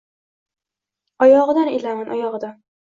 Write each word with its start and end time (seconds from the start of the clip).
Oyogʻidan 1.27 1.73
ilaman, 1.77 2.13
oyogʻidan… 2.19 2.63